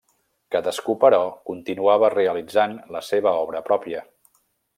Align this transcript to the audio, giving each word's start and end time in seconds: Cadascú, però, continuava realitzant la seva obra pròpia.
Cadascú, 0.53 0.95
però, 1.03 1.19
continuava 1.49 2.09
realitzant 2.15 2.75
la 2.97 3.03
seva 3.11 3.35
obra 3.45 3.63
pròpia. 3.71 4.03